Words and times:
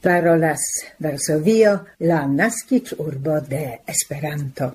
parolas 0.00 0.60
Varsovio, 0.98 1.84
la 1.98 2.26
nascic 2.26 2.94
urbo 2.98 3.40
de 3.40 3.80
Esperanto. 3.86 4.74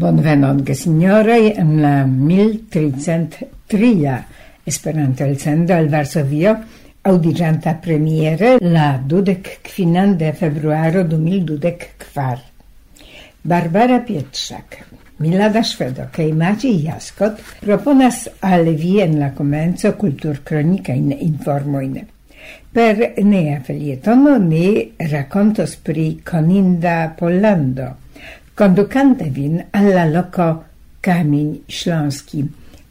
Bonvenon, 0.00 0.64
gesignoroj, 0.64 1.52
en 1.56 1.82
la 1.82 2.06
1303 2.06 4.24
Esperanto-elcendo 4.66 5.74
al 5.74 5.88
Varsovio, 5.88 6.58
Audiranta 7.02 7.72
premiere 7.80 8.58
la 8.60 9.00
dudek 9.00 9.46
kwinan 9.64 10.18
de 10.18 10.34
februaro 10.36 11.02
2024. 11.02 12.42
Barbara 13.42 14.00
Pietrzak, 14.04 14.76
Milada 15.16 15.62
Szwedo 15.64 16.10
kaj 16.12 16.28
Maciej 16.36 16.84
Jaskot 16.84 17.40
proponas 17.62 18.28
al 18.44 18.68
vi 18.76 19.00
en 19.00 19.16
la 19.16 19.30
komenco 19.32 19.94
kultur 19.96 20.42
kronikajn 20.44 21.16
informojn. 21.16 21.96
Per 22.72 23.02
nea 23.24 23.60
felietono 23.64 24.36
ni 24.36 24.92
rakontos 25.00 25.80
pri 25.80 26.20
Coninda 26.20 27.14
Pollando, 27.16 27.94
kondukante 28.54 29.32
vin 29.32 29.62
alla 29.72 30.04
loco 30.04 30.64
Kamień 31.00 31.62
Śląski 31.68 32.44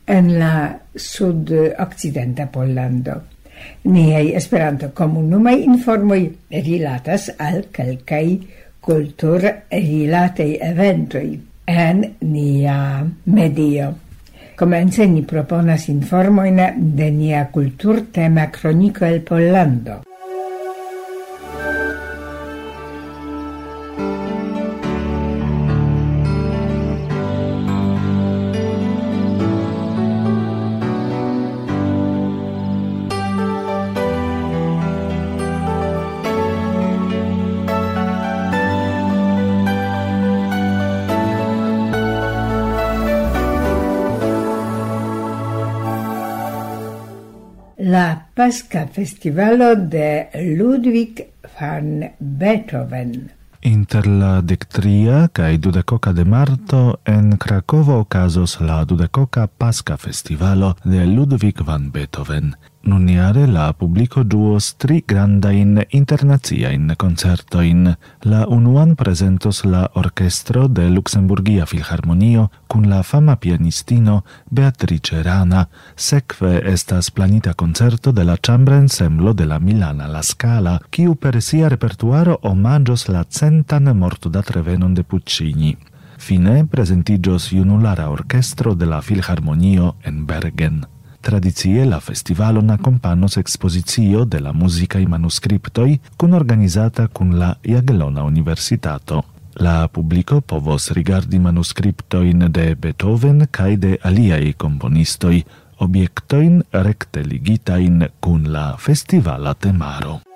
en 0.08 0.40
la 0.40 0.80
sud-occidenta 0.96 2.48
Pollando. 2.48 3.39
Niaj 3.84 4.34
esperanto 4.36 4.92
comunumai 4.94 5.64
informoi 5.64 6.26
rilatas 6.50 7.30
al 7.38 7.66
calcai 7.72 8.40
cultur 8.80 9.46
rilatei 9.72 10.58
eventoi 10.62 11.40
en 11.66 12.04
nia 12.20 13.06
medio. 13.26 13.94
Comence 14.60 15.08
ni 15.08 15.22
proponas 15.24 15.88
informojn 15.88 16.60
de 16.98 17.12
nia 17.12 17.48
cultur 17.52 18.02
tema 18.12 18.50
cronico 18.52 19.06
el 19.06 19.22
Pollando. 19.22 20.09
Pasca 48.40 48.88
Festivalo 48.88 49.76
de 49.76 50.30
Ludwig 50.56 51.28
van 51.60 52.14
Beethoven. 52.20 53.32
Inter 53.60 54.08
la 54.08 54.40
dectria 54.40 55.28
cae 55.28 55.58
dudecoca 55.60 56.14
de 56.14 56.24
marto 56.24 57.02
en 57.04 57.36
Cracova 57.36 57.98
ocasos 58.00 58.62
la 58.62 58.86
dudecoca 58.86 59.48
Pasca 59.48 59.98
Festivalo 59.98 60.78
de 60.86 61.04
Ludwig 61.06 61.60
van 61.66 61.92
Beethoven. 61.92 62.56
Nuniare 62.82 63.46
la 63.46 63.74
publico 63.74 64.24
duos 64.24 64.76
tri 64.78 65.04
grandain 65.06 65.82
internaziain 65.92 66.94
concertoin. 66.98 67.98
La 68.24 68.46
unuan 68.48 68.96
presentos 68.96 69.66
la 69.66 69.92
orchestro 69.94 70.70
de 70.70 70.90
Luxemburgia 70.90 71.66
Filharmonio 71.66 72.52
cun 72.68 72.90
la 72.90 73.04
fama 73.04 73.36
pianistino 73.36 74.24
Beatrice 74.50 75.22
Rana. 75.24 75.68
Sekve 75.96 76.72
estas 76.72 77.12
planita 77.12 77.54
concerto 77.54 78.14
de 78.14 78.24
la 78.24 78.38
Chambra 78.38 78.78
Ensemblo 78.78 79.34
de 79.34 79.46
la 79.46 79.60
Milana 79.60 80.08
La 80.08 80.24
Scala, 80.24 80.80
quiu 80.90 81.16
per 81.16 81.42
sia 81.42 81.68
repertuaro 81.68 82.40
omagios 82.44 83.10
la 83.10 83.26
centan 83.30 83.92
mortudat 83.98 84.50
revenon 84.50 84.94
de 84.94 85.04
Puccini. 85.04 85.78
Fine 86.18 86.66
presentigios 86.66 87.52
iunulara 87.52 88.10
orchestro 88.10 88.74
de 88.76 88.86
la 88.86 89.02
Filharmonio 89.02 89.98
en 90.02 90.26
Bergen. 90.26 90.99
Tradizie 91.22 91.84
la 91.86 92.00
festivalon 92.00 92.70
accompagnos 92.70 93.36
expositio 93.38 94.24
de 94.26 94.40
la 94.40 94.54
i 94.96 95.06
manuscriptoi 95.06 96.00
cun 96.16 96.34
organizata 96.34 97.08
cun 97.08 97.38
la 97.38 97.58
Jagelona 97.62 98.24
Universitato. 98.24 99.26
La 99.54 99.88
publico 99.88 100.42
povos 100.42 100.92
rigardi 100.92 101.40
manuscriptoin 101.40 102.48
de 102.50 102.76
Beethoven 102.76 103.48
cae 103.52 103.78
de 103.78 103.98
aliai 104.02 104.54
componistoi, 104.56 105.44
obiectoin 105.78 106.64
recte 106.72 107.24
ligitain 107.24 108.10
cun 108.20 108.52
la 108.52 108.76
festivala 108.78 109.54
temaro. 109.54 110.29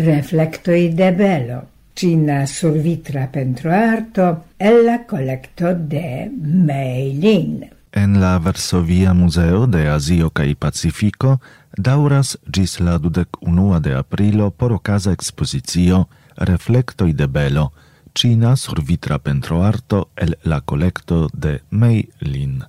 Reflectoi 0.00 0.88
de 0.94 1.10
Belo, 1.12 1.64
cina 1.94 2.46
survitra 2.46 3.26
pentroarto 3.28 4.44
el 4.56 4.86
la 4.86 5.04
collecto 5.04 5.74
de 5.74 6.30
Meilin. 6.32 7.68
En 7.92 8.18
la 8.20 8.38
Varsovia 8.38 9.12
Museo 9.12 9.66
de 9.66 9.88
Asio 9.88 10.30
cae 10.30 10.56
Pacifico 10.56 11.42
dauras 11.76 12.38
gis 12.48 12.78
la 12.80 12.96
dudec 12.96 13.28
unua 13.42 13.80
de 13.80 13.92
aprilo 13.94 14.50
por 14.50 14.72
ocasa 14.72 15.12
exposizio 15.12 16.08
Reflectoi 16.36 17.12
de 17.12 17.26
Belo, 17.26 17.72
cina 18.14 18.56
survitra 18.56 19.18
pentroarto 19.18 20.08
el 20.16 20.38
la 20.44 20.62
collecto 20.62 21.28
de 21.34 21.60
Meilin. 21.68 22.64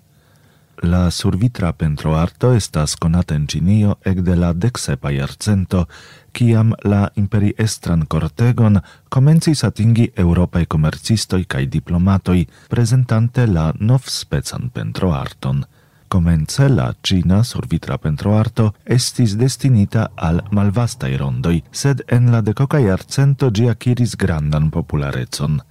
La 0.81 1.11
survitra 1.11 1.73
pentroarto 1.77 2.55
estas 2.55 2.95
conata 2.95 3.35
en 3.35 3.47
Cinio 3.47 3.99
ec 4.03 4.23
de 4.25 4.35
la 4.35 4.55
dexepa 4.55 5.11
iarcento, 5.13 5.87
kiam 6.31 6.73
la 6.83 7.09
imperi 7.15 7.53
estran 7.57 8.05
cortegon 8.07 8.79
comencis 9.09 9.63
atingi 9.63 10.11
europae 10.15 10.65
comercistoi 10.65 11.45
cae 11.45 11.67
diplomatoi 11.71 12.47
presentante 12.69 13.45
la 13.47 13.71
nov 13.79 14.07
specan 14.07 14.69
pentroarton. 14.73 15.65
Comence 16.11 16.67
la 16.67 16.93
Cina 17.01 17.43
survitra 17.43 17.97
pentroarto 17.97 18.73
estis 18.83 19.37
destinita 19.39 20.09
al 20.15 20.41
malvastai 20.51 21.15
rondoi, 21.17 21.61
sed 21.71 22.03
en 22.07 22.31
la 22.33 22.41
decoca 22.41 22.79
iarcento 22.83 23.47
gi 23.51 23.69
aciris 23.71 24.17
grandan 24.19 24.69
popularecon. 24.69 25.61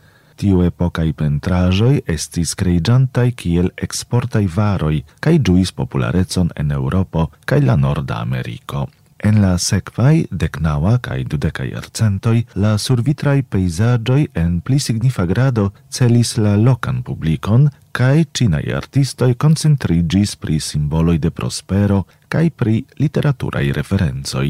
Tiu 0.40 0.62
epocai 0.64 1.12
pentrajoi 1.12 2.00
estis 2.08 2.54
creigiantai 2.56 3.34
kiel 3.36 3.68
exportai 3.76 4.46
varoi, 4.54 5.02
cae 5.20 5.42
giuis 5.44 5.74
popularecon 5.76 6.48
en 6.56 6.72
Europo 6.72 7.28
cae 7.44 7.60
la 7.60 7.76
Norda 7.76 8.22
Americo. 8.24 8.88
En 9.20 9.36
la 9.42 9.58
sekvaj 9.60 10.14
deknaŭa 10.42 10.94
kaj 11.04 11.18
dudekaj 11.32 11.66
jarcentoj 11.74 12.38
la 12.62 12.70
survitraj 12.80 13.42
pejzaĝoj 13.52 14.22
en 14.42 14.54
pli 14.64 14.78
signifa 14.80 15.26
grado 15.28 15.66
celis 15.92 16.36
la 16.38 16.54
lokan 16.56 17.02
publikon 17.08 17.68
kaj 17.92 18.24
ĉinaj 18.38 18.62
artistoj 18.78 19.34
koncentriĝis 19.44 20.34
pri 20.40 20.56
simboloj 20.68 21.18
de 21.26 21.30
prospero 21.30 22.00
kaj 22.32 22.46
pri 22.62 22.80
literaturaj 23.02 23.66
referencoj. 23.80 24.48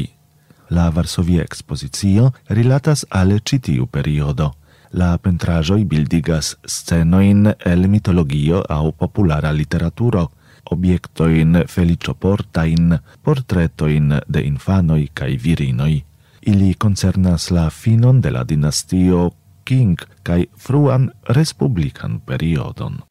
La 0.71 0.89
Varsovia 0.89 1.43
ekspozicio 1.43 2.31
rilatas 2.47 3.05
al 3.09 3.35
ĉi 3.43 3.59
tiu 3.59 3.91
periodo. 3.91 4.53
La 4.93 5.17
pentraĵoj 5.17 5.83
bildigas 5.83 6.55
scenojn 6.67 7.51
el 7.73 7.87
mitologio 7.91 8.63
aŭ 8.69 8.85
populara 9.03 9.51
literaturo– 9.51 10.29
objectoin 10.71 11.63
felicioportain, 11.67 12.99
portretoin 13.23 14.21
de 14.33 14.41
infanoi 14.41 15.09
cae 15.13 15.37
virinoi. 15.43 16.03
Ili 16.45 16.73
concernas 16.73 17.51
la 17.51 17.69
finon 17.69 18.21
de 18.21 18.31
la 18.31 18.43
dinastio 18.43 19.31
King 19.63 19.97
cae 20.23 20.45
fruan 20.57 21.11
respublican 21.29 22.19
periodon. 22.25 23.10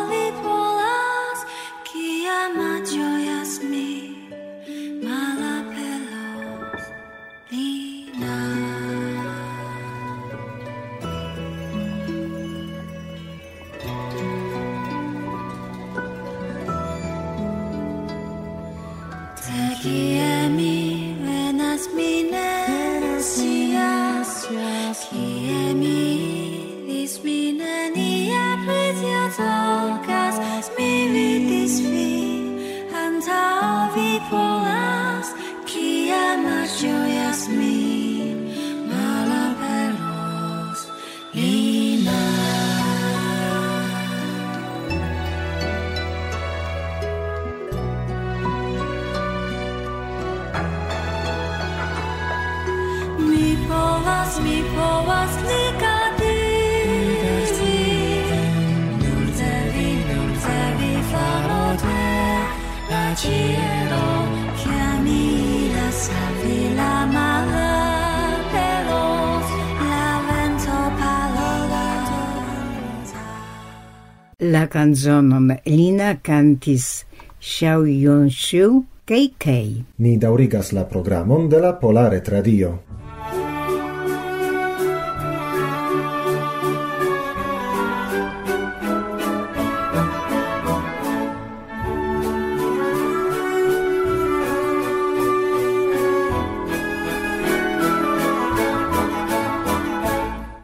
canzonon 74.71 75.51
Lina 75.65 76.15
cantis 76.23 77.03
Xiao 77.39 77.83
Yunshu 77.83 78.85
Kei 79.05 79.33
Kei. 79.37 79.83
Ni 79.97 80.15
daurigas 80.17 80.71
la 80.71 80.85
programon 80.87 81.49
de 81.49 81.59
la 81.59 81.73
Polare 81.79 82.21
Tradio. 82.23 82.77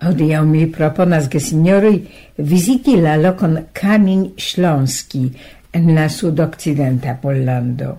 Hodiaŭ 0.08 0.46
mi 0.48 0.64
proponas, 0.72 1.28
ke 1.28 1.42
sinjoroj 1.44 1.98
viziti 2.38 2.96
la 3.02 3.16
lokon 3.16 3.58
Kamin 3.74 4.32
Śląski 4.38 5.32
en 5.74 5.96
la 5.96 6.10
sudokcidenta 6.10 7.18
Pollando. 7.22 7.98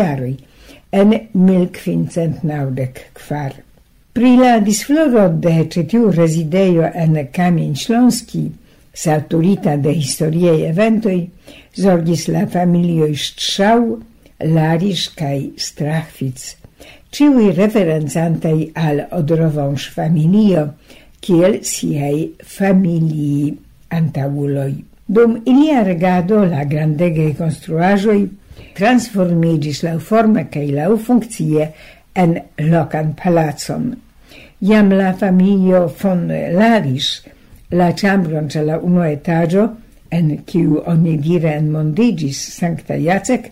en 0.92 1.28
1594. 1.32 3.64
Pri 4.12 4.36
la 4.36 4.60
disfloro 4.60 5.28
de 5.28 5.68
citiu 5.72 6.10
residejo 6.12 6.84
en 6.94 7.28
Kamin 7.32 7.74
Śląski, 7.74 8.50
saturita 8.92 9.76
de 9.76 9.92
historiei 9.96 10.66
eventoi, 10.68 11.30
zorgis 11.72 12.28
la 12.28 12.46
familio 12.46 13.08
Strzał, 13.16 14.00
Larisz 14.42 15.14
kaj 15.16 15.52
Strachwitz, 15.56 16.56
ciui 17.12 17.52
referenzantei 17.56 18.72
al 18.74 19.06
odrowąż 19.10 19.90
familio, 19.94 20.68
kiel 21.20 21.60
siei 21.64 22.34
familii 22.44 23.56
antauloi. 23.88 24.84
Dum 25.08 25.40
ilia 25.46 25.84
regado 25.84 26.44
la 26.44 26.64
grandegei 26.64 27.34
construajoi 27.38 28.28
transformigis 28.74 29.82
lau 29.82 29.98
forma 29.98 30.44
cae 30.50 30.70
lau 30.72 30.96
funccie 30.96 31.68
en 32.14 32.38
locan 32.58 33.14
palacon. 33.16 33.92
Iam 34.62 34.92
la 34.94 35.12
familio 35.12 35.88
von 35.88 36.28
Lavis, 36.28 37.22
la 37.70 37.92
chambron 37.92 38.48
ce 38.48 38.62
la 38.62 38.78
uno 38.78 39.02
etaggio, 39.02 39.70
en 40.10 40.36
kiu 40.46 40.82
oni 40.86 41.16
dire 41.16 41.56
en 41.56 41.70
mondigis 41.72 42.38
Sancta 42.58 42.98
Jacek, 43.00 43.50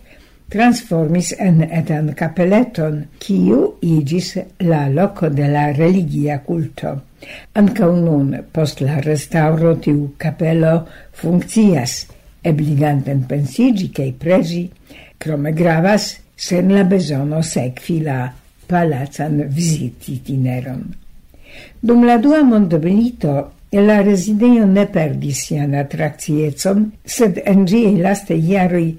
transformis 0.51 1.33
en 1.39 1.63
etan 1.63 2.13
capeleton, 2.15 3.05
kiu 3.19 3.75
igis 3.81 4.37
la 4.59 4.87
loco 4.89 5.29
de 5.29 5.47
la 5.47 5.71
religia 5.73 6.39
culto. 6.45 6.95
Anca 7.55 7.85
nun, 7.85 8.33
post 8.53 8.81
la 8.81 8.99
restauro 9.01 9.75
tiu 9.75 10.13
capello, 10.17 10.85
funccias 11.13 12.05
ebliganten 12.41 13.25
pensigi 13.25 13.89
che 13.89 14.13
presi, 14.17 14.69
crome 15.17 15.53
gravas 15.53 16.19
sen 16.35 16.73
la 16.73 16.83
besono 16.83 17.41
sequi 17.41 18.01
la 18.01 18.33
palazan 18.65 19.45
visiti 19.47 20.21
tineron. 20.21 20.95
Dum 21.79 22.05
la 22.05 22.17
dua 22.17 22.41
mondmilito 22.43 23.51
la 23.69 24.01
residejo 24.01 24.65
ne 24.65 24.85
perdis 24.87 25.45
sian 25.45 25.75
atrakciecon, 25.75 26.89
sed 27.05 27.41
en 27.45 27.65
giei 27.65 27.99
laste 28.01 28.35
iaroi 28.35 28.89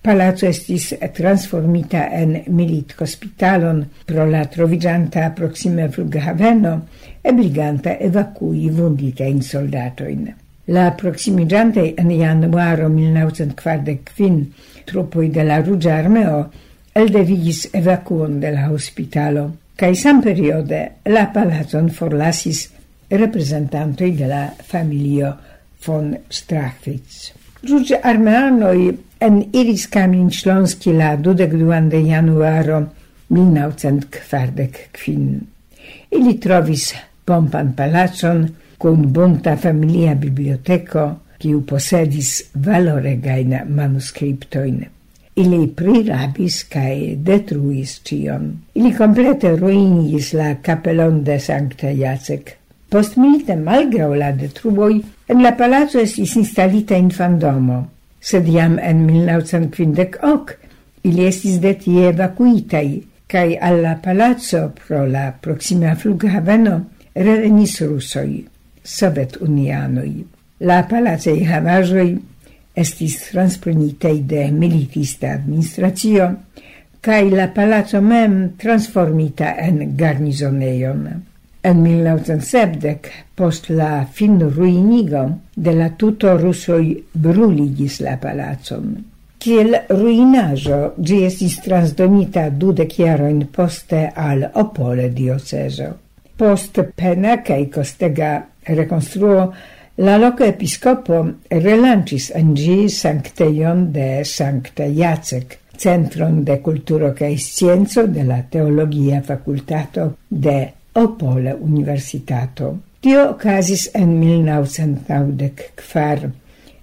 palazzo 0.00 0.46
estis 0.48 0.90
transformita 1.16 2.06
en 2.16 2.36
milithospitalon 2.46 3.82
pro 4.06 4.26
la 4.26 4.44
trovigianta 4.46 5.30
proxime 5.36 5.88
flughaveno, 5.88 6.76
ebliganta 7.22 7.98
evacui 7.98 8.70
vundite 8.70 9.24
in 9.24 9.42
soldatoin. 9.42 10.30
La 10.70 10.94
proximigiante 10.94 11.96
en 11.98 12.10
januaro 12.14 12.86
1945 12.88 14.84
truppoi 14.86 15.30
de 15.34 15.44
la 15.44 15.58
Ruĝa 15.62 15.96
Armeo 15.98 16.44
eldevigis 16.94 17.68
evacuon 17.74 18.38
de 18.40 18.50
la 18.54 18.70
hospitalo 18.70 19.50
sam 19.94 20.20
periode 20.20 20.90
la 21.04 21.30
palazon 21.32 21.90
forlasis 21.90 22.70
representantoi 23.08 24.12
de 24.12 24.26
la 24.26 24.54
familio 24.62 25.36
von 25.86 26.16
Strachwitz. 26.28 27.32
Ruĝa 27.64 28.00
Armeanoi 28.02 28.98
en 29.20 29.44
iris 29.52 29.88
camin 29.88 30.30
śląski 30.30 30.92
la 30.92 31.16
dudek 31.16 31.52
duan 31.52 31.88
de 31.88 32.04
januaro 32.04 32.86
1945. 33.28 35.40
Ili 36.10 36.40
trovis 36.40 36.94
pompan 37.24 37.72
palazon, 37.76 38.48
con 38.80 39.12
bonta 39.12 39.58
familia 39.60 40.14
biblioteco, 40.16 41.02
kiu 41.36 41.58
posedis 41.68 42.30
valoregain 42.64 43.52
manuscriptoin. 43.68 44.78
Ili 45.36 45.66
prirabis 45.76 46.62
cae 46.72 47.10
detruis 47.26 47.98
cion. 48.08 48.46
Ili 48.74 48.94
complete 48.96 49.50
ruinis 49.58 50.30
la 50.32 50.54
capelon 50.64 51.18
de 51.26 51.36
Sancta 51.38 51.92
Jacek. 51.92 52.54
Post 52.88 53.18
milite 53.20 53.58
malgrau 53.60 54.14
la 54.16 54.30
detruoi, 54.32 54.96
en 55.28 55.42
la 55.44 55.52
palazzo 55.58 56.00
estis 56.00 56.32
instalita 56.40 56.96
infandomo, 56.96 57.82
sed 58.16 58.48
jam 58.48 58.78
en 58.80 59.02
1958 59.10 60.56
ili 61.04 61.26
estis 61.28 61.60
de 61.60 61.74
tie 61.84 62.06
evacuitai, 62.14 63.02
cae 63.28 63.60
alla 63.60 63.92
palazzo 64.00 64.70
pro 64.80 65.04
la 65.04 65.26
proxima 65.36 65.92
flughaveno 66.00 66.78
revenis 67.12 67.76
russoi 67.84 68.40
sovetunianoj. 68.96 70.10
La 70.60 70.82
palacaj 70.90 71.38
havajoi 71.48 72.10
estis 72.80 73.16
transprenitei 73.30 74.20
de 74.26 74.50
militista 74.52 75.34
administratio, 75.34 76.28
cae 77.00 77.30
la 77.32 77.48
palaco 77.54 78.00
mem 78.04 78.36
transformita 78.60 79.54
en 79.58 79.96
garnizoneion. 79.96 81.06
En 81.62 81.82
1970, 81.82 83.10
post 83.36 83.68
la 83.68 84.06
fin 84.12 84.38
ruinigo 84.40 85.26
de 85.56 85.74
la 85.76 85.90
tuto 85.96 86.36
russoi 86.38 86.94
bruligis 87.12 88.00
la 88.00 88.16
palacon. 88.20 88.94
Kiel 89.40 89.76
ruinajo, 89.88 90.94
gi 91.00 91.22
estis 91.24 91.58
transdonita 91.64 92.48
dudek 92.50 92.98
in 93.00 93.46
poste 93.52 94.10
al 94.14 94.50
Opole 94.54 95.08
diocezo. 95.12 95.96
Post 96.36 96.80
pena 96.96 97.42
cae 97.42 97.68
costega 97.68 98.49
reconstruo, 98.64 99.52
la 99.96 100.16
loca 100.16 100.46
episcopo 100.46 101.34
relancis 101.50 102.30
en 102.34 102.54
gi 102.56 102.88
sancteion 102.88 103.92
de 103.92 104.24
Sancta 104.24 104.88
Jacek, 104.88 105.58
centron 105.76 106.44
de 106.44 106.60
culturo 106.60 107.14
cae 107.14 107.38
scienzo 107.38 108.06
de 108.06 108.24
la 108.24 108.42
teologia 108.42 109.22
facultato 109.22 110.16
de 110.28 110.72
Opole 110.94 111.54
Universitato. 111.54 112.78
Tio 113.00 113.30
ocasis 113.30 113.90
en 113.94 114.20
1994, 114.20 116.32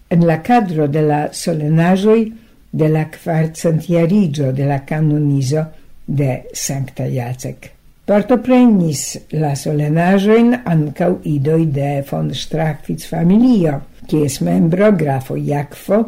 en 0.09 0.25
la 0.25 0.41
cadro 0.41 0.87
de 0.87 1.01
la 1.01 1.33
solenajoi 1.33 2.33
de 2.71 2.89
la 2.89 3.09
quarcentiarigio 3.09 4.53
de 4.53 4.65
la 4.65 4.85
canonizo 4.85 5.67
de 6.05 6.47
Sancta 6.53 7.07
Jacek. 7.07 7.76
Partoprenis 8.07 9.01
la 9.35 9.49
solenajoin 9.59 10.53
ancau 10.63 11.17
idoi 11.27 11.65
de 11.75 11.89
von 12.07 12.29
Strachwitz 12.31 13.09
familio, 13.11 13.73
kies 14.07 14.37
membro 14.47 14.93
grafo 14.95 15.35
Jakvo, 15.35 15.99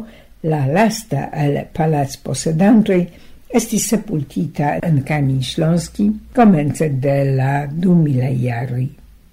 la 0.48 0.62
lasta 0.64 1.26
el 1.42 1.58
palaz 1.76 2.16
posedantoi, 2.24 3.02
estis 3.52 3.90
sepultita 3.92 4.78
en 4.80 5.02
Kamin 5.04 5.42
Śląski 5.44 6.08
komence 6.32 6.88
de 6.88 7.18
la 7.34 7.66
2000 7.68 8.32
jaroj 8.46 8.88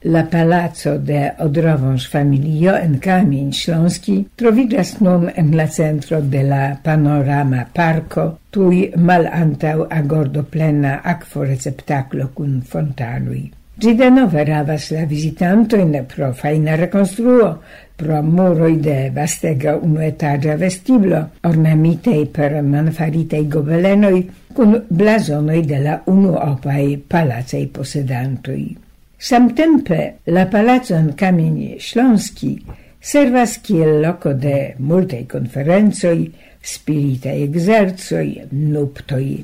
la 0.08 0.24
palazzo 0.24 1.00
de 1.00 1.32
Odrowąż 1.38 2.08
familio 2.10 2.80
en 2.80 3.00
Kamień 3.00 3.54
Śląski 3.54 4.26
trovigas 4.36 5.02
nun 5.02 5.30
en 5.36 5.56
la 5.56 5.68
centro 5.68 6.22
de 6.22 6.44
la 6.44 6.78
panorama 6.84 7.66
parco 7.74 8.38
tui 8.52 8.92
mal 8.96 9.28
antau 9.28 9.88
agordo 9.90 10.44
plena 10.44 11.02
aquo 11.04 11.44
receptaclo 11.44 12.28
cun 12.36 12.62
fontanui. 12.62 13.52
Gi 13.80 13.94
denove 13.96 14.44
ravas 14.44 14.92
la 14.92 15.06
visitanto 15.06 15.76
in 15.76 16.06
pro 16.16 16.34
faina 16.34 16.76
reconstruo, 16.76 17.60
pro 17.96 18.24
muroi 18.24 18.80
de 18.80 19.12
vastega 19.14 19.76
unuetagia 19.76 20.56
vestiblo, 20.56 21.30
ornamitei 21.42 22.26
per 22.26 22.62
manfaritei 22.64 23.48
gobelenoi, 23.48 24.30
cun 24.54 24.84
blasonoi 24.88 25.62
de 25.66 25.80
la 25.80 26.02
unuopai 26.06 26.98
palacei 27.08 27.68
posedantoi. 27.68 28.87
Samtempe 29.20 30.14
la 30.26 30.46
palacon 30.46 31.14
Kaminie 31.14 31.80
Śląski 31.80 32.62
servas 33.02 33.58
kiel 33.60 34.02
loco 34.02 34.34
de 34.34 34.76
multaj 34.80 35.24
conferenzoi, 35.26 36.28
spiritaj 36.62 37.42
exerzoi, 37.48 38.44
nuptoi. 38.52 39.40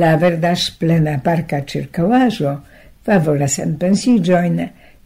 La 0.00 0.14
verdas 0.16 0.70
plena 0.80 1.18
parca 1.20 1.60
ĉirkaŭaĵo 1.60 2.54
favoras 3.04 3.58
pensigioin 3.82 4.62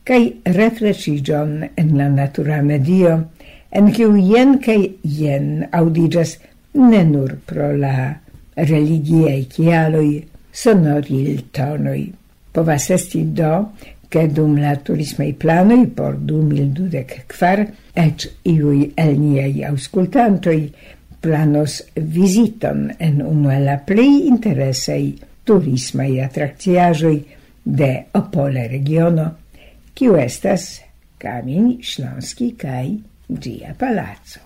cae 0.07 0.55
refleŝiĝon 0.61 1.53
en 1.75 1.91
la 1.99 2.09
natura 2.15 2.63
medio, 2.63 3.19
en 3.75 3.91
kiu 3.91 4.15
jen 4.15 4.59
cae 4.63 4.87
jen 5.03 5.67
audigas 5.73 6.37
ne 6.79 7.03
nur 7.11 7.35
pro 7.47 7.73
la 7.75 8.15
religiae 8.55 9.45
chialoi 9.51 10.15
sonoril 10.63 11.47
tonoi. 11.51 12.20
Povas 12.53 12.91
esti 12.91 13.25
do, 13.25 13.71
ke 14.11 14.27
dum 14.35 14.57
la 14.59 14.75
turismei 14.83 15.33
planoi 15.39 15.87
por 15.95 16.17
2024 16.19 17.67
ec 18.05 18.27
iui 18.51 18.91
el 18.99 19.13
niei 19.21 19.63
auscultantoi 19.69 20.63
planos 21.23 21.83
visiton 21.95 22.89
en 22.99 23.21
unu 23.23 23.53
el 23.55 23.69
la 23.69 23.77
plei 23.87 24.27
interesaj 24.31 25.05
turismei 25.47 26.19
atrakciaĵoj 26.25 27.17
de 27.65 27.91
Opole 28.15 28.67
regiono, 28.69 29.31
kiu 29.95 30.17
estas 30.17 30.81
Kamień 31.21 31.79
Śląski 31.83 32.53
kaj 32.57 32.97
palazzo 33.29 33.75
palaco. 33.79 34.41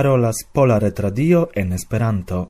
parolas 0.00 0.46
Pola 0.50 0.78
Retradio 0.78 1.50
en 1.52 1.74
Esperanto. 1.74 2.48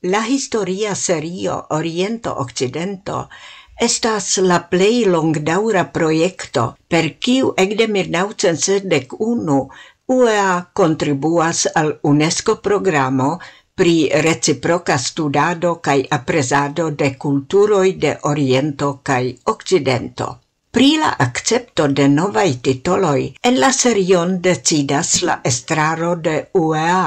La 0.00 0.26
historia 0.28 0.96
serio 0.96 1.66
Oriento 1.70 2.34
Occidento 2.34 3.28
estas 3.78 4.36
la 4.38 4.58
plej 4.66 5.06
longdaŭra 5.06 5.84
projekto, 5.94 6.74
per 6.88 7.12
kiu 7.22 7.52
ekde 7.56 7.86
1971 7.86 9.60
UEA 10.08 10.64
kontribuas 10.72 11.66
al 11.76 11.94
UNESCO 12.02 12.56
programo 12.66 13.38
pri 13.78 14.10
reciproca 14.26 14.98
studado 14.98 15.76
kaj 15.86 16.00
apresado 16.16 16.90
de 17.02 17.12
kulturoj 17.24 17.86
de 18.04 18.10
Oriento 18.30 18.88
kaj 19.10 19.24
Okcidento. 19.52 20.26
Pri 20.74 20.88
la 21.02 21.12
accepto 21.26 21.86
de 22.00 22.08
novaj 22.16 22.48
titoloj 22.68 23.20
en 23.50 23.60
la 23.62 23.70
serion 23.76 24.34
decidas 24.48 25.12
la 25.28 25.38
estraro 25.52 26.10
de 26.26 26.34
UEA, 26.62 27.06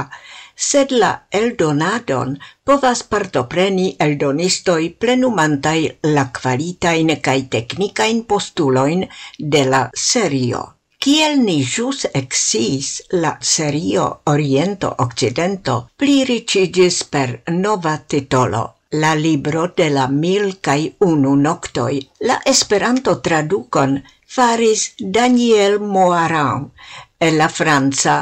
sed 0.70 0.96
la 1.04 1.12
eldonadon 1.42 2.36
povas 2.64 3.04
partopreni 3.14 3.92
eldonistoj 4.08 4.82
plenumantaj 5.04 5.80
la 6.18 6.28
qualitain 6.42 7.16
kaj 7.30 7.40
technicain 7.58 8.24
postuloin 8.36 9.10
de 9.56 9.66
la 9.76 9.90
serio. 10.10 10.70
Kiel 11.02 11.40
ni 11.42 11.54
jus 11.66 12.04
exis 12.18 12.90
la 13.22 13.30
serio 13.52 14.04
Oriento 14.34 14.92
Occidento 15.06 15.78
pliricigis 15.98 17.00
per 17.16 17.32
nova 17.56 17.94
titolo 18.14 18.62
La 19.04 19.16
libro 19.22 19.64
de 19.82 19.88
la 19.96 20.04
mil 20.26 20.60
kai 20.68 20.94
unu 21.08 21.34
noctoi 21.48 21.98
la 22.30 22.38
Esperanto 22.54 23.16
tradukon 23.28 23.98
faris 24.36 24.84
Daniel 25.18 25.80
Moaran 25.80 26.70
e 27.18 27.32
la 27.40 27.50
Franca 27.58 28.18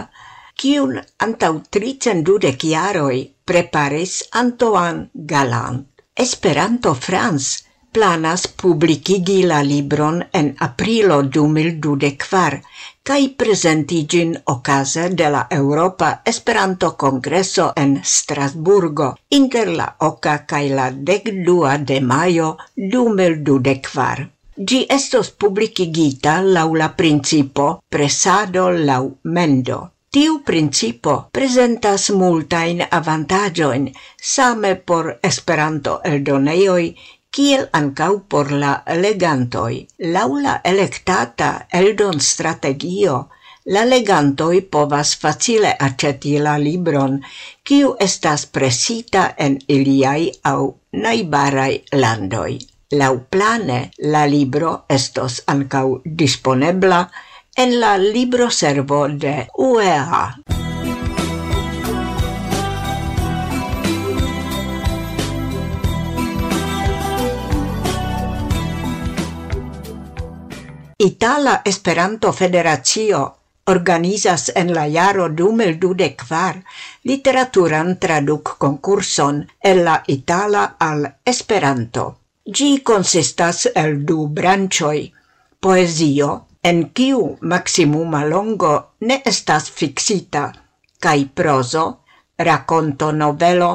kiun 0.56 0.96
antaŭ 1.28 1.54
tricent 1.70 2.32
jaroi 2.64 3.20
preparis 3.44 4.22
Antoine 4.32 5.10
Galant. 5.34 5.84
Esperanto 6.16 6.94
France 6.94 7.69
planas 7.92 8.48
publicigi 8.48 9.42
la 9.52 9.60
libron 9.64 10.24
en 10.40 10.56
aprilo 10.68 11.18
2024 11.38 12.62
kaj 13.10 13.22
presentigin 13.42 14.34
okaze 14.54 15.06
de 15.22 15.30
la 15.36 15.42
Europa 15.58 16.10
Esperanto-Kongreso 16.32 17.66
en 17.84 17.96
Strasburgo 18.16 19.08
inter 19.38 19.72
la 19.80 19.88
8 20.10 20.36
kai 20.52 20.70
la 20.80 20.90
12 20.92 21.78
de 21.92 22.00
majo 22.02 22.50
2024. 22.76 24.28
Gi 24.70 24.82
estos 24.98 25.32
publicigita 25.42 26.42
laŭ 26.58 26.68
la 26.82 26.90
principo 27.02 27.70
presado 27.90 28.70
lau 28.72 29.06
mendo. 29.24 29.80
Tiu 30.12 30.40
principo 30.46 31.14
presentas 31.38 32.10
multain 32.10 32.80
avantagioin, 33.00 33.84
same 34.36 34.76
por 34.76 35.10
Esperanto 35.22 36.02
eldoneioi 36.12 36.88
kiel 37.32 37.68
ancau 37.74 38.20
por 38.30 38.52
la 38.52 38.84
legantoi. 39.04 39.88
Laula 40.14 40.62
electata 40.64 41.68
eldon 41.72 42.20
strategio, 42.20 43.30
la 43.66 43.84
legantoi 43.86 44.62
povas 44.62 45.16
facile 45.22 45.76
aceti 45.80 46.38
la 46.40 46.58
libron, 46.58 47.20
kiu 47.64 47.96
estas 48.00 48.46
presita 48.46 49.34
en 49.38 49.60
iliai 49.68 50.32
au 50.44 50.76
naibarai 50.92 51.84
landoi. 51.94 52.58
Lauplane 52.92 53.92
la 54.00 54.26
libro 54.26 54.86
estos 54.90 55.44
ancau 55.46 56.02
disponebla 56.04 57.04
en 57.56 57.80
la 57.80 57.98
libroservo 57.98 59.08
de 59.10 59.36
UEA. 59.58 60.24
Itala 71.02 71.62
Esperanto 71.64 72.34
Federacio 72.34 73.38
organizas 73.68 74.52
en 74.54 74.74
la 74.74 74.84
jaro 74.92 75.30
2024 75.30 76.64
literaturan 77.04 77.98
traduc 77.98 78.58
concurson 78.58 79.48
el 79.62 79.86
la 79.86 80.04
Itala 80.08 80.76
al 80.78 81.08
Esperanto. 81.24 82.04
Gi 82.44 82.82
consistas 82.84 83.70
el 83.76 84.06
du 84.06 84.28
branchoi, 84.28 85.14
poesio, 85.62 86.48
en 86.64 86.90
kiu 86.92 87.38
maximuma 87.54 88.26
longo 88.26 88.74
ne 89.00 89.22
estas 89.24 89.72
fixita, 89.72 90.44
kai 91.00 91.32
proso, 91.34 91.86
raconto 92.38 93.14
novelo, 93.14 93.72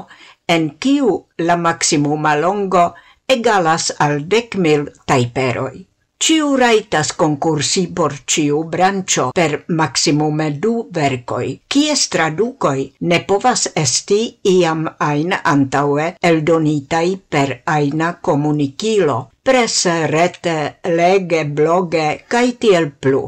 en 0.47 0.77
kiu 0.77 1.25
la 1.39 1.57
maximuma 1.57 2.37
longo 2.37 2.87
egalas 3.27 3.95
al 3.99 4.29
dec 4.29 4.61
mil 4.61 4.91
taiperoi. 5.07 5.94
Ciu 6.17 6.57
raitas 6.57 7.13
concursi 7.13 7.89
por 7.89 8.13
ciu 8.25 8.63
brancio 8.65 9.31
per 9.35 9.65
maximume 9.69 10.47
du 10.63 10.89
vercoi, 10.99 11.61
cies 11.75 12.09
traducoi 12.09 12.85
ne 13.11 13.19
povas 13.29 13.67
esti 13.83 14.21
iam 14.53 14.87
ain 15.09 15.35
antaue 15.53 16.07
eldonitai 16.31 17.11
per 17.29 17.61
aina 17.67 18.09
comunicilo, 18.29 19.19
presse, 19.43 20.07
rete, 20.07 20.59
lege, 20.85 21.45
bloge, 21.45 22.09
cae 22.29 22.53
tiel 22.63 22.91
plu. 22.93 23.25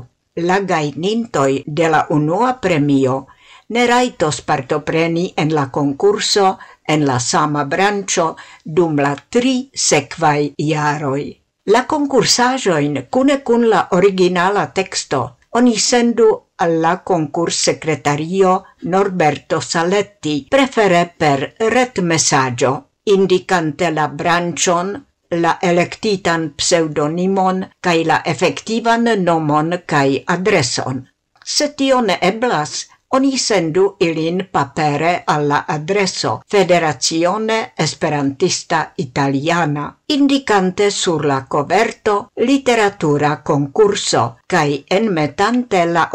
La 0.48 0.60
gainintoi 0.60 1.62
de 1.66 1.88
la 1.88 2.06
unua 2.10 2.52
premio 2.60 3.26
ne 3.68 3.86
raitos 3.86 4.40
partopreni 4.40 5.32
en 5.36 5.52
la 5.54 5.70
concurso 5.70 6.58
en 6.88 7.04
la 7.04 7.18
sama 7.18 7.64
brancio 7.64 8.36
dum 8.64 8.96
la 8.96 9.16
tri 9.28 9.56
sekvaj 9.88 10.54
iaroi. 10.70 11.26
La 11.68 11.84
concursajoin 11.84 13.06
cune 13.10 13.42
cun 13.42 13.64
la 13.68 13.88
originala 13.90 14.68
texto 14.70 15.38
oni 15.58 15.76
sendu 15.76 16.26
alla 16.56 17.00
concurs 17.02 17.56
secretario 17.60 18.66
Norberto 18.82 19.58
Saletti, 19.58 20.46
prefere 20.48 21.12
per 21.16 21.54
ret 21.56 21.98
messaggio, 21.98 22.90
indicante 23.02 23.90
la 23.90 24.06
brancion, 24.06 24.92
la 25.28 25.58
electitan 25.60 26.52
pseudonimon 26.54 27.68
cae 27.80 28.04
la 28.04 28.20
effectivan 28.24 29.10
nomon 29.24 29.82
cae 29.84 30.22
adreson. 30.24 31.02
Se 31.42 31.74
tio 31.74 32.00
ne 32.00 32.18
eblas, 32.20 32.86
oni 33.16 33.38
sendu 33.38 33.96
ilin 33.98 34.48
papere 34.52 35.22
alla 35.24 35.64
adreso 35.66 36.42
Federazione 36.46 37.72
Esperantista 37.74 38.92
Italiana, 38.96 39.96
indicante 40.06 40.90
sur 40.90 41.24
la 41.24 41.46
coverto 41.48 42.30
literatura 42.34 43.40
concurso, 43.40 44.38
cae 44.46 44.84
enmetante 44.86 45.84
la 45.86 46.10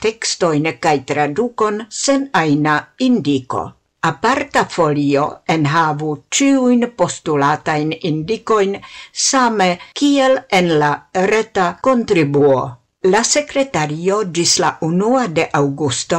testo 0.00 0.52
in 0.52 0.76
cae 0.78 1.04
traducon 1.04 1.86
sen 1.88 2.28
aina 2.32 2.92
indico 2.96 3.74
aparta 4.04 4.64
folio 4.64 5.42
en 5.48 5.66
havu 5.66 6.24
ciuin 6.30 6.92
postulatain 6.96 7.92
indicoin 8.02 8.80
same 9.12 9.78
kiel 9.94 10.40
en 10.52 10.78
la 10.78 10.92
reta 11.14 11.78
contribuo. 11.82 12.83
La 13.12 13.20
secretario 13.22 14.22
gis 14.32 14.52
la 14.62 14.68
unua 14.80 15.26
de 15.38 15.42
augusto 15.52 16.18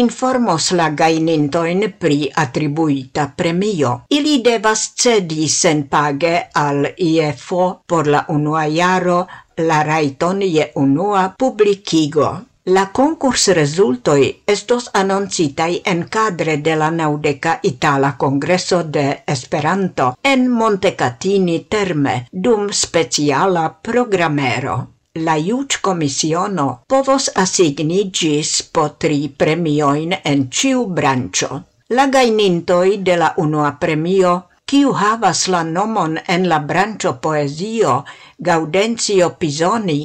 informos 0.00 0.68
la 0.80 0.84
gainintoin 1.00 1.80
pri 1.98 2.28
attribuita 2.42 3.24
premio. 3.36 3.90
Ili 4.14 4.36
devas 4.44 4.84
cedi 4.94 5.48
senpage 5.48 6.34
al 6.54 6.86
IFO 7.06 7.64
por 7.86 8.06
la 8.06 8.20
unua 8.28 8.62
iaro 8.66 9.16
la 9.56 9.80
raiton 9.82 10.44
je 10.46 10.68
unua 10.76 11.24
publicigo. 11.38 12.28
La 12.66 12.86
concurs 12.92 13.48
resultoi 13.58 14.30
estos 14.46 14.88
annoncitai 15.02 15.80
en 15.84 16.06
cadre 16.08 16.56
de 16.58 16.76
la 16.76 16.92
naudeca 17.00 17.58
Itala 17.62 18.14
Congresso 18.16 18.84
de 18.84 19.24
Esperanto 19.26 20.14
en 20.22 20.48
Montecatini 20.48 21.58
Terme 21.68 22.16
dum 22.30 22.70
speciala 22.70 23.68
programero 23.82 24.99
la 25.26 25.36
iuc 25.36 25.78
commissiono 25.86 26.66
povos 26.88 27.30
assignigis 27.44 28.52
po 28.74 28.88
tri 29.04 29.20
premioin 29.42 30.16
en 30.32 30.48
ciu 30.50 30.86
brancio. 30.98 31.62
La 31.96 32.06
gainintoi 32.06 32.98
de 33.06 33.16
la 33.22 33.32
unua 33.44 33.72
premio, 33.80 34.34
kiu 34.66 34.92
havas 34.94 35.46
la 35.48 35.62
nomon 35.76 36.18
en 36.26 36.48
la 36.48 36.60
brancio 36.72 37.16
poesio 37.24 38.04
Gaudencio 38.38 39.30
Pisoni 39.40 40.02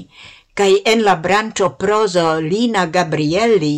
kai 0.55 0.81
en 0.85 1.03
la 1.03 1.15
brancio 1.15 1.69
proso 1.77 2.39
Lina 2.39 2.85
Gabrielli, 2.87 3.75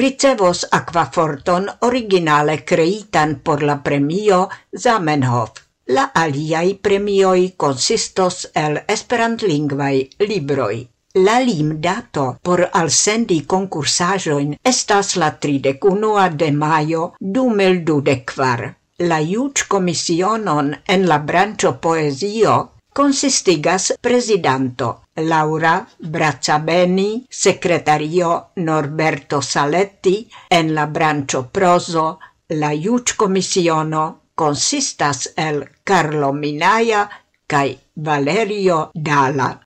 ricevos 0.00 0.64
aquaforton 0.78 1.68
originale 1.88 2.64
creitan 2.64 3.34
por 3.44 3.62
la 3.62 3.76
premio 3.84 4.48
Zamenhof. 4.84 5.65
La 5.88 6.10
aliai 6.18 6.74
premioi 6.82 7.42
consistos 7.56 8.36
el 8.62 8.78
esperantlingvai 8.94 9.98
libroi. 10.30 10.78
La 11.26 11.36
lim 11.38 11.68
dato 11.84 12.24
por 12.42 12.62
alsendi 12.80 13.36
concursajoin 13.52 14.56
estas 14.70 15.14
la 15.22 15.28
31 15.44 16.10
de 16.40 16.50
maio 16.50 17.04
2024. 17.20 18.72
La 19.12 19.20
iuc 19.20 19.64
komisionon 19.68 20.74
en 20.96 21.06
la 21.06 21.20
brancio 21.30 21.72
poezio 21.86 22.58
consistigas 22.92 23.92
presidanto 24.00 24.90
Laura 25.14 25.86
Bracciabeni, 25.98 27.26
secretario 27.30 28.50
Norberto 28.56 29.40
Saletti 29.40 30.18
en 30.50 30.74
la 30.74 30.86
brancio 30.86 31.44
prozo, 31.44 32.18
la 32.48 32.72
iuc 32.72 33.14
komisiono 33.16 34.06
consistas 34.36 35.32
el 35.34 35.70
Carlo 35.82 36.32
Minaya 36.32 37.08
cae 37.46 37.78
Valerio 37.94 38.90
Dalla. 38.92 39.62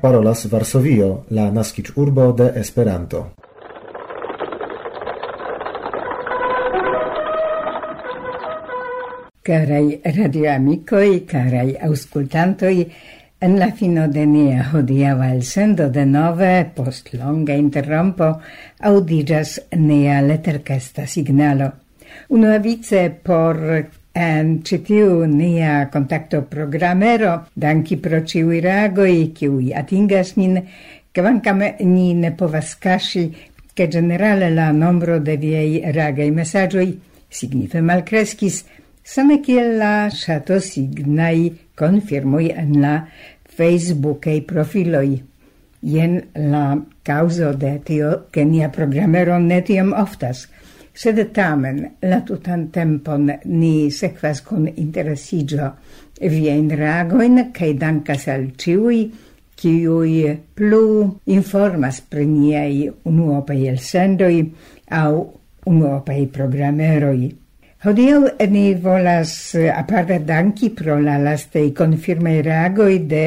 Parolas 0.00 0.48
Varsovio, 0.50 1.26
la 1.28 1.50
naskic 1.50 1.92
urbo 1.96 2.32
de 2.32 2.60
Esperanto. 2.60 3.34
Carai 9.42 10.00
radioamicoi, 10.02 11.26
carai 11.26 11.76
auscultantoi, 11.76 12.90
En 13.44 13.58
la 13.58 13.72
fino 13.72 14.06
de 14.08 14.22
nia 14.24 14.62
hodiava 14.72 15.26
el 15.30 15.42
sendo 15.44 15.90
de 15.92 16.06
nove, 16.08 16.64
post 16.72 17.10
longa 17.12 17.52
interrompo, 17.60 18.28
audigas 18.90 19.58
nia 19.76 20.22
lettercasta 20.24 21.04
signalo. 21.06 21.66
Una 22.28 22.56
vice 22.56 23.02
por 23.10 23.58
en 24.14 24.62
citiu 24.64 25.26
nia 25.28 25.90
contacto 25.92 26.40
programero, 26.48 27.34
danki 27.54 27.98
pro 28.00 28.22
ciui 28.24 28.62
reagoi, 28.64 29.34
ciui 29.36 29.74
atingas 29.76 30.38
nin, 30.38 30.62
kvankam 31.12 31.60
ni 31.84 32.14
ne 32.14 32.30
povas 32.32 32.72
kaŝi, 32.80 33.26
ke 33.76 33.90
generale 33.92 34.48
la 34.56 34.70
nombro 34.72 35.18
de 35.20 35.36
viei 35.36 35.82
reagaj 35.84 36.30
mesaĝoj 36.32 36.88
signife 37.28 37.84
malcrescis, 37.84 38.62
same 39.04 39.42
kiel 39.44 39.76
la 39.76 40.08
chato 40.08 40.56
signai 40.64 41.50
confirmoi 41.76 42.48
en 42.56 42.80
la 42.80 42.94
Facebook 43.56 44.24
Facebookaj 44.24 44.46
profiloi. 44.46 45.22
Jen 45.82 46.22
la 46.34 46.76
causo 47.02 47.52
de 47.52 47.80
tio, 47.84 48.26
che 48.30 48.44
nia 48.44 48.68
programero 48.68 49.38
netiam 49.38 49.92
oftas, 49.92 50.48
sed 50.94 51.20
tamen 51.32 51.96
la 52.02 52.22
tutan 52.22 52.70
tempon 52.70 53.30
ni 53.44 53.90
sequas 53.90 54.40
con 54.42 54.66
interesigio 54.66 55.72
viein 56.20 56.70
reagoin, 56.70 57.50
cae 57.52 57.74
dankas 57.74 58.26
al 58.28 58.50
ciui, 58.56 59.12
ciui 59.54 60.38
plu 60.54 61.20
informas 61.26 62.00
pri 62.00 62.26
niei 62.26 62.90
unuopei 63.04 63.68
elsendoi 63.68 64.52
au 64.90 65.24
unuopei 65.66 66.26
programeroi. 66.26 67.43
Hodiau 67.84 68.30
ni 68.48 68.72
volas 68.80 69.52
eh, 69.60 69.68
aparte 69.68 70.16
danki 70.24 70.70
pro 70.72 70.94
la 71.04 71.18
lastei 71.20 71.74
confirmei 71.76 72.40
reagoi 72.40 73.02
de 73.04 73.24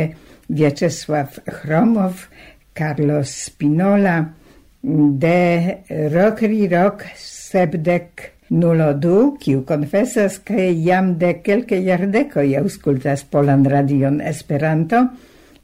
Vyacheslav 0.49 1.35
Chromov, 1.45 2.23
Carlos 2.73 3.29
Spinola, 3.29 4.15
de 4.81 5.77
Rokri 6.09 6.67
Rok 6.71 7.05
Sebdek 7.13 8.31
Nulo 8.49 8.95
du, 8.97 9.37
kiu 9.37 9.61
confessas 9.61 10.39
ke 10.41 10.71
jam 10.81 11.13
de 11.21 11.35
kelke 11.45 11.77
jardecoj 11.85 12.57
aŭskultas 12.57 13.27
Polan 13.29 13.61
Radion 13.61 14.17
Esperanto, 14.25 15.03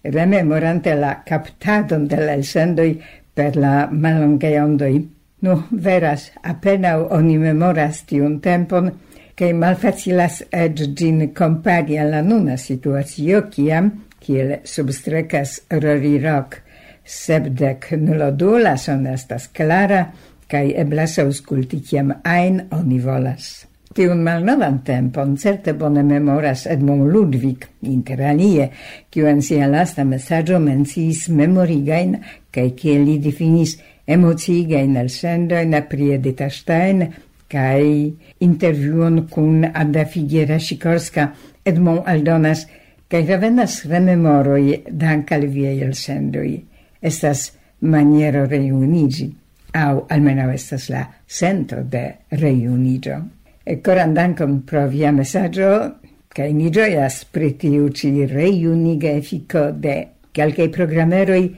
rememorante 0.05 0.93
la 0.93 1.15
captadon 1.25 2.05
de 2.05 2.21
la 2.21 2.37
elsendoi 2.37 2.93
per 3.33 3.57
la 3.57 3.87
mallongaj. 3.89 5.01
Nu, 5.43 5.57
veras, 5.71 6.29
apenau 6.41 7.09
oni 7.11 7.35
memoras 7.37 8.05
tiun 8.07 8.37
tempon, 8.39 8.91
che 9.35 9.51
malfacilas 9.53 10.45
ed 10.49 10.79
gin 10.95 11.33
compari 11.33 11.97
alla 11.99 12.21
nuna 12.21 12.55
situatio, 12.57 13.49
ciam, 13.51 13.89
kiel 14.23 14.61
substrecas 14.63 15.65
Rory 15.69 16.15
Rock, 16.23 16.61
sepdec 17.03 17.91
nulodula 17.99 18.77
son 18.77 19.03
estas 19.11 19.49
clara, 19.51 20.05
kai 20.47 20.71
eblas 20.79 21.17
ausculti 21.19 21.81
ciam 21.83 22.13
ein 22.23 22.63
oni 22.71 22.99
volas. 23.03 23.65
Tiun 23.93 24.23
malnovan 24.25 24.79
tempon 24.81 25.35
certe 25.37 25.73
bone 25.77 26.01
memoras 26.07 26.63
Edmond 26.71 27.11
Ludwig, 27.11 27.67
inter 27.85 28.23
alie, 28.31 28.71
kiu 29.11 29.27
en 29.29 29.43
sia 29.43 29.67
lasta 29.67 30.05
messaggio 30.07 30.57
menciis 30.59 31.27
memorigain, 31.29 32.15
kai 32.49 32.71
kiel 32.79 33.03
li 33.05 33.19
definis 33.21 33.75
emociigajn 34.07 34.95
elsendojn 34.97 35.75
pri 35.89 36.17
de 36.17 36.33
Tastein 36.33 37.03
kai 37.47 38.13
intervjuon 38.39 39.27
kun 39.29 39.65
Ada 39.73 40.05
Figuera-Sikorska, 40.05 41.27
Edmond 41.65 42.07
aldonas 42.07 42.65
kai 43.07 43.25
revenas 43.27 43.83
rememoroj 43.85 44.83
dankal 44.89 45.43
il 45.43 45.83
elsendoj. 45.83 46.61
Estas 47.01 47.51
maniero 47.81 48.45
reunigi 48.45 49.29
au 49.73 50.05
almeno 50.09 50.51
estas 50.51 50.89
la 50.89 51.07
sento 51.27 51.83
de 51.83 52.15
reunigio 52.29 53.21
e 53.65 53.81
coran 53.81 54.13
dankon 54.13 54.61
pro 54.61 54.87
via 54.87 55.11
messaggio 55.11 55.95
kai 56.27 56.53
ni 56.53 56.69
gioias 56.69 57.25
pri 57.25 57.51
tiu 57.57 57.89
reuniga 58.27 59.09
efiko 59.09 59.71
de 59.71 60.07
kelkaj 60.31 60.71
programeroi 60.71 61.55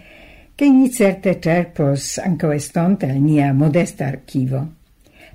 che 0.56 0.70
ni 0.70 0.90
certe 0.90 1.38
cerpos 1.42 2.18
anco 2.18 2.50
estonte 2.52 3.10
al 3.10 3.20
nia 3.20 3.52
modesta 3.52 4.06
archivo. 4.06 4.68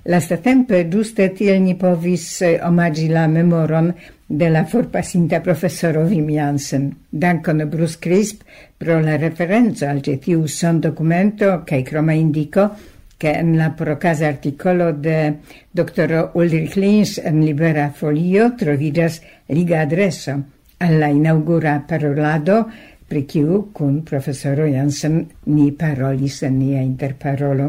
Lastatempe 0.03 0.87
giuste 0.87 1.31
tiel 1.31 1.61
ni 1.61 1.75
povis 1.75 2.41
eh, 2.41 2.59
omagi 2.63 3.07
la 3.07 3.27
memoron 3.27 3.93
de 4.25 4.49
la 4.49 4.65
forpasinta 4.65 5.39
professoro 5.39 6.01
Wim 6.01 6.27
Jansen. 6.27 6.95
Dankon 7.07 7.67
Bruce 7.69 7.99
Crisp 7.99 8.41
pro 8.77 8.99
la 8.99 9.15
referenza 9.15 9.91
al 9.91 10.01
getiu 10.01 10.47
son 10.47 10.79
documento 10.79 11.61
che 11.63 11.83
croma 11.83 12.13
indico 12.13 12.71
che 13.17 13.31
en 13.37 13.57
la 13.57 13.69
procasa 13.69 14.25
articolo 14.25 14.91
de 14.91 15.37
dr. 15.69 16.31
Ulrich 16.33 16.75
Lins 16.75 17.19
en 17.19 17.45
Libera 17.45 17.91
Folio 17.91 18.55
trovidas 18.55 19.21
liga 19.45 19.81
adreso 19.81 20.41
alla 20.79 21.07
inaugura 21.07 21.85
parolado 21.87 22.71
pri 23.11 23.25
kiu 23.27 23.57
kun 23.75 24.05
profesoro 24.07 24.63
Jansen 24.71 25.25
ni 25.51 25.71
parolis 25.75 26.37
en 26.47 26.59
nia 26.59 26.79
interparolo. 26.79 27.65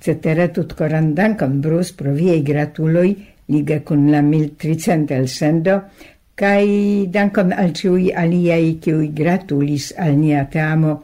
Cetere 0.00 0.48
tutkoran 0.56 1.12
dankon 1.14 1.60
Bruce 1.60 1.92
pro 1.92 2.14
viei 2.16 2.40
gratuloi, 2.40 3.10
liga 3.52 3.82
kun 3.84 4.06
la 4.08 4.22
1300 4.24 5.18
elsendo 5.18 5.74
kai 6.40 7.08
dankon 7.12 7.52
al 7.52 7.74
ciui 7.76 8.08
aliai 8.16 8.78
kiui 8.80 9.10
gratulis 9.12 9.90
al 10.00 10.16
nia 10.16 10.46
teamo 10.48 10.94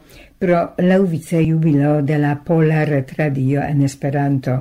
pro 0.41 0.73
lauvice 0.81 1.43
jubilo 1.45 2.01
de 2.01 2.17
la 2.17 2.33
Pola 2.35 2.83
Retradio 2.85 3.61
en 3.61 3.83
Esperanto. 3.85 4.55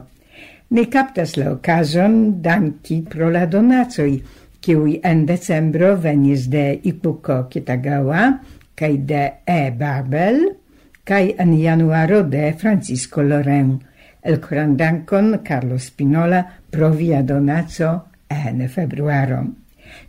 Ne 0.69 0.85
captas 0.93 1.39
la 1.41 1.53
occasion 1.55 2.43
danki 2.43 3.01
pro 3.09 3.31
la 3.31 3.47
donacoi, 3.47 4.21
kiui 4.61 4.99
en 5.05 5.25
decembro 5.25 5.95
venis 5.97 6.51
de 6.53 6.67
Ipuko 6.91 7.47
Kitagawa, 7.49 8.35
cae 8.77 8.99
de 8.99 9.33
E. 9.47 9.71
Babel, 9.73 10.59
cae 11.03 11.35
en 11.39 11.59
januaro 11.59 12.23
de 12.23 12.53
Francisco 12.53 13.23
Loren. 13.23 13.83
El 14.23 14.39
corandancon 14.41 15.41
Carlo 15.43 15.79
Spinola 15.79 16.59
pro 16.71 16.91
via 16.91 17.23
donaco 17.23 18.05
en 18.29 18.69
februaro. 18.69 19.47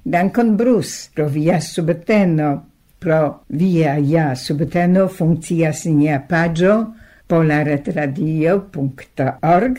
Dancon 0.03 0.57
Bruce 0.57 1.09
pro 1.13 1.29
via 1.29 1.61
subteno, 1.61 2.65
pro 2.99 3.43
via 3.47 3.99
ja 3.99 4.35
subteno 4.35 5.07
funkcias 5.07 5.85
nia 5.85 6.27
pagio 6.27 6.95
polaretradio.org. 7.27 9.77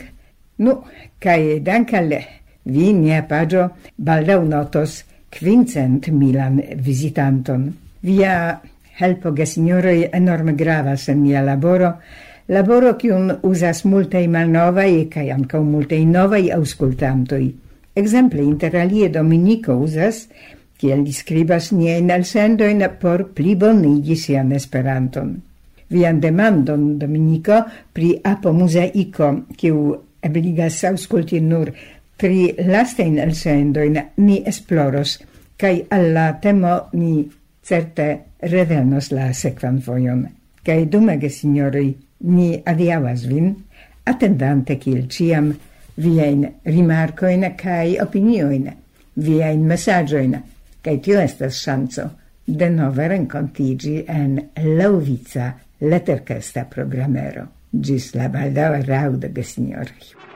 Nu, 0.57 0.83
cae 1.19 1.59
dancale, 1.59 2.25
vi 2.63 2.93
nia 2.93 3.27
pagio 3.27 3.69
baldau 3.97 4.43
notos 4.47 5.03
quincent 5.29 6.07
milan 6.09 6.61
visitanton. 6.79 7.73
Via 8.01 8.61
helpo 8.99 9.31
gesinjoroj 9.35 10.09
enorme 10.13 10.53
gravas 10.53 11.07
en 11.09 11.21
mia 11.23 11.41
laboro, 11.41 11.93
laboro 12.47 12.95
cium 12.99 13.31
usas 13.43 13.85
multei 13.85 14.27
malnovai 14.27 14.91
e 15.01 15.09
cae 15.09 15.31
ancau 15.31 15.63
multei 15.63 16.05
novai 16.05 16.49
auscultantoi. 16.51 17.49
Exemple, 17.95 18.43
inter 18.43 18.77
alie 18.77 19.09
Dominico 19.09 19.75
usas, 19.75 20.27
kiel 20.79 21.03
discribas 21.03 21.69
skribas 21.69 21.71
niajn 21.75 22.11
elsendojn 22.15 22.83
por 23.01 23.25
plibonigi 23.35 24.15
sian 24.15 24.51
Esperanton. 24.51 25.33
Vian 25.89 26.19
demandon, 26.21 26.99
Dominico, 26.99 27.63
pri 27.93 28.13
apo 28.23 28.53
museico, 28.53 29.31
kiu 29.57 29.95
ebligas 30.21 30.83
ausculti 30.85 31.41
nur 31.41 31.71
tri 32.19 32.53
lastajn 32.55 33.17
elsendojn, 33.19 33.97
ni 34.17 34.39
esploros, 34.45 35.17
kaj 35.59 35.75
alla 35.89 36.31
temo 36.41 36.75
ni 36.93 37.25
certe 37.63 38.28
revenos 38.41 39.11
la 39.11 39.31
sekvan 39.33 39.79
fojon, 39.81 40.25
kaj 40.65 40.85
dumege, 40.91 41.29
signori, 41.29 41.93
ni 42.19 42.51
adiavas 42.65 43.25
vin, 43.27 43.51
attendante 44.05 44.77
kiel 44.79 45.07
ciam 45.11 45.51
viajn 45.99 46.45
rimarkojn 46.65 47.45
kaj 47.59 47.97
opiniojn, 48.03 48.69
viajn 49.19 49.65
mesaĝojn, 49.67 50.37
kaj 50.83 50.95
tio 51.03 51.19
estas 51.21 51.59
ŝanco 51.63 52.07
denove 52.47 53.07
renkontiĝi 53.11 53.95
en 54.07 54.39
laŭvica 54.79 55.51
leterkesta 55.85 56.65
programero. 56.71 57.45
Ĝis 57.69 58.13
la 58.15 58.31
baldaŭa 58.33 58.81
raŭdo, 58.87 59.29
gesinjoroj. 59.35 60.28